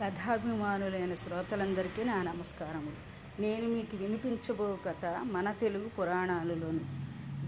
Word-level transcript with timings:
కథాభిమానులైన 0.00 1.14
శ్రోతలందరికీ 1.14 2.04
నా 2.04 2.22
నమస్కారములు. 2.22 2.96
నేను 3.40 3.68
మీకు 3.68 3.96
వినిపించబో 3.96 4.78
కథ 4.86 5.06
మన 5.22 5.52
తెలుగు 5.52 5.88
పురాణాలలోని 5.88 6.80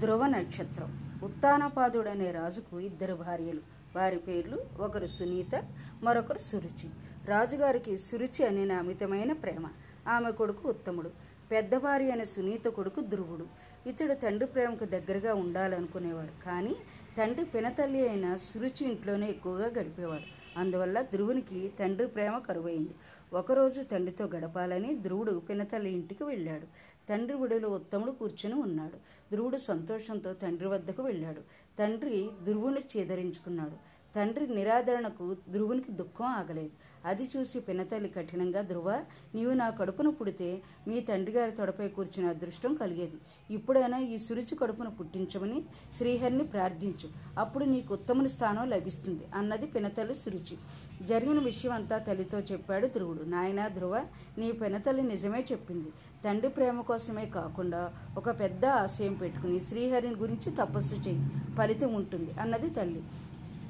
ధ్రువ 0.00 0.26
నక్షత్రం. 0.26 1.20
ఉత్తానపాదుడనే 1.24 2.30
రాజుకు 2.30 2.80
ఇద్దరు 2.80 3.14
భార్యలు. 3.14 3.60
వారి 3.96 4.18
పేర్లు 4.18 4.58
ఒకరు 4.80 5.06
సునీత 5.06 5.62
మరొకరు 6.02 6.38
సురుచి. 6.38 6.90
రాజుగారికి 7.26 7.98
సురుచి 7.98 8.46
అనే 8.46 8.74
అమితమైన 8.74 9.32
ప్రేమ. 9.32 9.68
ఆమె 10.08 10.30
కొడుకు 10.30 10.68
ఉత్తముడు. 10.68 11.10
పెద్ద 11.50 11.76
భార్య 11.76 12.10
అయిన 12.10 12.22
సునీత 12.22 12.64
కొడుకు 12.64 13.00
ధ్రువుడు. 13.00 13.46
ఇతడు 13.88 14.14
తండ్రి 14.14 14.46
ప్రేమకు 14.46 14.84
దగ్గరగా 14.84 15.34
ఉండాలనుకునేవాడు. 15.34 16.44
కానీ 16.44 16.76
తండ్రి 17.18 17.44
పినతల్లి 17.44 18.08
అయిన 18.08 18.36
సురుచి 18.36 18.86
ఇంట్లోనే 18.86 19.28
ఎక్కువగా 19.28 19.66
గడిపేవాడు. 19.66 20.38
అందువల్ల 20.58 21.00
ధ్రువునికి 21.02 21.72
తండ్రి 21.80 22.06
ప్రేమ 22.06 22.38
కరువైంది. 22.38 22.94
ఒకరోజు 23.32 23.80
తండ్రితో 23.82 24.24
గడపాలని 24.24 24.90
ధ్రువుడు 24.94 25.32
పినతల్లి 25.48 25.90
ఇంటికి 25.90 26.24
వెళ్ళాడు. 26.24 26.66
తండ్రి 27.08 27.36
విడులో 27.36 27.68
ఉత్తముడు 27.68 28.10
కూర్చుని 28.10 28.54
ఉన్నాడు. 28.54 28.96
ధ్రువుడు 29.32 29.56
సంతోషంతో 29.56 30.32
తండ్రి 30.32 30.68
వద్దకు 30.68 31.02
వెళ్ళాడు. 31.02 31.42
తండ్రి 31.78 32.30
ధ్రువుని 32.44 32.82
చేదరించుకున్నాడు. 32.96 33.76
తండ్రి 34.18 34.46
నిరాదరణకు 34.54 35.36
ధ్రువునికి 35.48 35.92
దుఃఖం 35.92 36.24
ఆగలేదు. 36.24 36.70
అది 37.04 37.28
చూసి 37.36 37.60
పినతల్లి 37.60 38.08
కఠినంగా 38.08 38.60
ధ్రువ 38.60 38.88
నీవు 39.34 39.52
నా 39.52 39.70
కడుపును 39.70 40.10
పుడితే 40.10 40.62
మీ 40.88 41.00
తండ్రి 41.00 41.32
గారి 41.32 41.52
తొడపై 41.52 41.88
కూర్చున్న 41.88 42.30
అదృష్టం 42.30 42.74
కలిగేది. 42.74 43.18
ఇప్పుడైనా 43.54 43.98
ఈ 43.98 44.18
సురుచి 44.18 44.56
కడుపును 44.56 44.90
పుట్టించమని 44.90 45.64
శ్రీహరిని 45.98 46.44
ప్రార్థించు. 46.44 47.08
అప్పుడు 47.38 47.64
నీకు 47.64 47.94
ఉత్తముని 47.94 48.28
స్థానం 48.28 48.70
లభిస్తుంది 48.70 49.24
అన్నది 49.34 49.66
పినతల్లి 49.66 50.14
సురుచి. 50.14 50.58
జరిగిన 51.02 51.38
విషయం 51.38 51.72
అంతా 51.72 51.98
తల్లితో 51.98 52.38
చెప్పాడు 52.38 52.86
ధ్రువుడు. 52.86 53.22
నాయనా 53.22 53.68
ధ్రువ 53.68 54.06
నీ 54.38 54.52
పినతల్లి 54.52 55.02
నిజమే 55.02 55.44
చెప్పింది. 55.52 55.90
తండ్రి 56.24 56.48
ప్రేమ 56.48 56.80
కోసమే 56.80 57.26
కాకుండా 57.26 57.82
ఒక 58.16 58.40
పెద్ద 58.40 58.64
ఆశయం 58.66 59.14
పెట్టుకుని 59.14 59.60
శ్రీహరిని 59.60 60.14
గురించి 60.14 60.50
తపస్సు 60.56 60.96
చేయి. 60.96 61.22
ఫలితం 61.58 61.94
ఉంటుంది 61.94 62.30
అన్నది 62.40 62.70
తల్లి. 62.70 63.02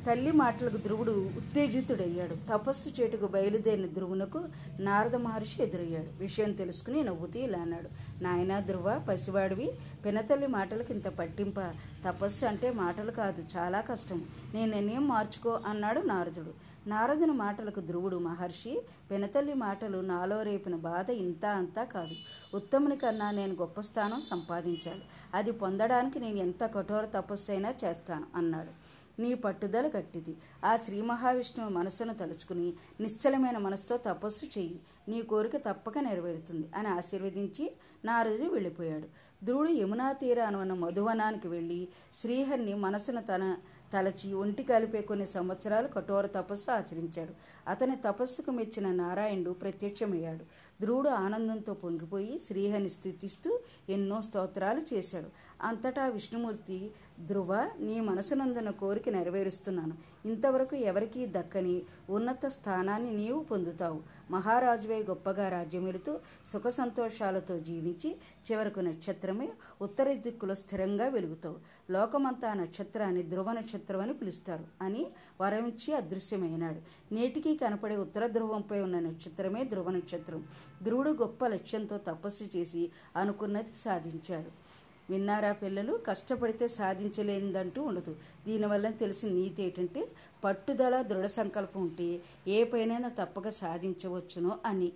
తల్లి 0.07 0.33
మాటలకు 0.33 0.77
ధ్రువుడు 0.77 1.31
ఉత్తేజితుడయ్యాడు. 1.37 2.37
తపస్సు 2.49 2.89
చేటుకు 2.89 3.27
బయలుదేరిన 3.27 3.87
ధ్రువునకు 3.87 4.45
నారద 4.79 5.15
మహర్షి 5.15 5.63
ఎదురయ్యాడు. 5.63 6.19
విషయం 6.19 6.53
తెలుసుకుని 6.53 7.05
నవ్వుతూ 7.05 7.39
ఇలా 7.41 7.59
అన్నాడు. 7.59 7.89
నాయనా 8.23 8.61
ధ్రువ 8.61 9.03
పసివాడివి. 9.09 9.73
పినతల్లి 10.05 10.47
మాటలకు 10.47 10.93
ఇంత 10.93 11.09
పట్టింప. 11.09 11.61
తపస్సు 12.07 12.47
అంటే 12.47 12.73
మాటలు 12.73 13.11
కాదు 13.11 13.45
చాలా 13.57 13.81
కష్టం. 13.81 14.25
నేను 14.55 14.71
నిర్ణయం 14.73 15.09
మార్చుకో 15.09 15.61
అన్నాడు 15.67 16.01
నారదుడు. 16.01 16.55
నారదుని 16.89 17.33
మాటలకు 17.33 17.81
ధ్రువుడు 17.81 18.17
మహర్షి 18.17 18.83
పినతల్లి 19.11 19.55
మాటలు 19.55 19.99
నాలో 19.99 20.43
రేపిన 20.43 20.77
బాధ 20.77 21.11
ఇంత 21.11 21.47
అంతా 21.47 21.85
కాదు. 21.85 22.15
ఉత్తముని 22.57 22.97
కన్నా 22.97 23.31
నేను 23.31 23.55
గొప్ప 23.55 23.81
స్థానం 23.81 24.21
సంపాదించాలి. 24.21 25.03
అది 25.35 25.51
పొందడానికి 25.53 26.19
నేను 26.19 26.37
ఎంత 26.37 26.65
కఠోర 26.75 27.05
తపస్సు 27.05 27.51
అయినా 27.51 27.75
చేస్తాను 27.85 28.27
అన్నాడు. 28.35 28.89
నీ 29.19 29.35
పట్టుదల 29.35 29.87
గట్టిది. 29.97 30.37
ఆ 30.65 30.77
శ్రీ 30.77 31.03
మహావిష్ణువు 31.03 31.71
మనస్సును 31.71 32.15
తలుచుకుని 32.15 32.73
నిశ్చలమైన 33.01 33.59
మనసుతో 33.59 33.97
తపస్సు 33.97 34.47
చెయ్యి. 34.47 34.81
నీ 35.09 35.23
కోరిక 35.23 35.57
తప్పక 35.57 35.99
నెరవేరుతుంది 35.99 36.67
అని 36.75 36.89
ఆశీర్వదించి 36.89 37.73
నారదుడు 38.05 38.49
వెళ్ళిపోయాడు. 38.49 39.09
ధ్రువుడు 39.45 39.69
యమునా 39.69 40.13
తీరాను 40.13 40.61
ఉన్న 40.61 40.73
మధువనానికి 40.73 41.49
వెళ్ళి 41.49 41.89
శ్రీహరిని 42.13 42.75
మనసును 42.75 43.23
తన 43.23 43.57
తలచి 43.93 44.33
ఒంటి 44.33 44.63
కలిపే 44.63 45.03
కొన్ని 45.03 45.27
సంవత్సరాలు 45.27 45.89
కఠోర 45.89 46.27
తపస్సు 46.27 46.71
ఆచరించాడు. 46.71 47.33
అతని 47.69 47.97
తపస్సుకు 47.97 48.51
మెచ్చిన 48.51 48.93
నారాయణుడు 48.93 49.51
ప్రత్యక్షమయ్యాడు. 49.51 50.45
ధ్రువుడు 50.81 51.09
ఆనందంతో 51.09 51.75
పొంగిపోయి 51.75 52.39
శ్రీహని 52.39 52.89
స్థుతిస్తూ 52.89 53.61
ఎన్నో 53.89 54.23
స్తోత్రాలు 54.23 54.83
చేశాడు. 54.95 55.27
అంతటా 55.63 56.07
విష్ణుమూర్తి 56.07 56.91
ధ్రువ 57.21 57.71
నీ 57.79 58.01
మనసునందున 58.01 58.71
కోరిక 58.71 59.09
నెరవేరుస్తున్నాను. 59.09 59.93
ఇంతవరకు 60.29 60.77
ఎవరికీ 60.77 61.27
దక్కని 61.27 61.83
ఉన్నత 62.11 62.47
స్థానాన్ని 62.47 63.17
నీవు 63.17 63.41
పొందుతావు. 63.41 64.01
మహారాజువే 64.31 65.03
గొప్పగా 65.03 65.49
రాజ్యమెలుతూ 65.49 66.19
సుఖ 66.45 66.69
సంతోషాలతో 66.69 67.59
జీవించి 67.59 68.17
చివరకు 68.53 68.81
నక్షత్రమే 68.81 69.49
ఉత్తర 69.83 70.13
దిక్కులో 70.13 70.55
స్థిరంగా 70.55 71.09
వెలుగుతావు. 71.09 71.57
లోకమంతా 71.91 72.55
నక్షత్రాన్ని 72.55 73.23
ధ్రువ 73.23 73.53
నక్షత్రం 73.53 73.78
అని 74.03 74.15
పిలుస్తారు. 74.15 74.65
అని 74.83 75.07
వరమించి 75.41 75.95
అదృశ్యమైనాడు. 75.95 77.15
నేటికి 77.15 77.57
కనపడే 77.57 77.97
ఉత్తర 77.97 78.27
ధ్రువంపై 78.27 78.81
ఉన్న 78.81 79.01
నక్షత్రమే 79.01 79.65
ధ్రువ 79.65 79.91
నక్షత్రం. 79.91 80.47
ధ్రువుడు 80.83 81.11
గొప్ప 81.11 81.47
లక్ష్యంతో 81.47 81.99
తపస్సు 81.99 82.45
చేసి 82.57 82.91
అనుకున్నది 83.17 83.77
సాధించాడు. 83.77 84.69
విన్నారా 85.13 85.53
పిల్లలు? 85.53 86.01
కష్టపడితే 86.07 86.69
సాధించలేనిదంటూ 86.69 87.83
ఉండదు. 87.83 88.17
దీనివల్ల 88.47 88.91
తెలిసిన 88.91 89.33
నీతి 89.33 89.63
ఏంటంటే 89.63 90.09
పట్టుదల 90.45 91.03
దృఢ 91.03 91.25
సంకల్పం 91.25 91.83
ఉంటే 91.83 92.21
ఏ 92.49 92.65
పైనైనా 92.65 93.09
తప్పక 93.09 93.49
సాధించవచ్చునో 93.49 94.59
అని. 94.67 94.93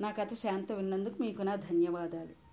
నా 0.00 0.10
కథ 0.10 0.34
శాంత 0.34 0.72
విన్నందుకు 0.72 1.22
మీకు 1.22 1.42
నా 1.42 1.54
ధన్యవాదాలు. 1.54 2.43